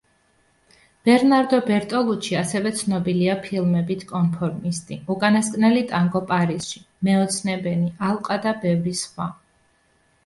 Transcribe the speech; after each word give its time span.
ბერნარდო 1.07 1.57
ბერტოლუჩი 1.65 2.37
ასევე 2.39 2.71
ცნობილია 2.79 3.35
ფილმებით: 3.43 4.07
„კონფორმისტი“, 4.13 4.97
„უკანასკნელი 5.17 5.85
ტანგო 5.95 6.23
პარიზში“, 6.33 6.83
„მეოცნებენი“, 7.11 7.95
„ალყა“ 8.11 8.41
და 8.47 8.59
ბევრი 8.67 8.97
სხვა. 9.05 9.33